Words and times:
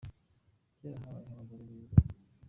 Kera 0.79 0.97
habayeho 1.01 1.33
abagore 1.33 1.63
beza. 1.69 1.95